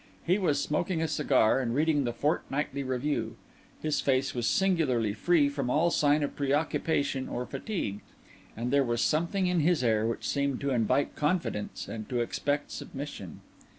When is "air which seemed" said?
9.83-10.59